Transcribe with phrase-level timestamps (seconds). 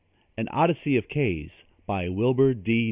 [0.35, 2.79] AN ODYSSEY OF K'S BY WILBUR D.